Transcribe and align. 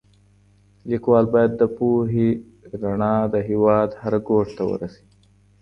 ليکوال 0.89 1.25
بايد 1.33 1.51
د 1.57 1.63
پوهي 1.77 2.29
رڼا 2.81 3.15
د 3.33 3.35
هېواد 3.49 3.89
هر 4.01 4.13
ګوټ 4.27 4.47
ته 4.57 4.63
ورسوي. 4.69 5.03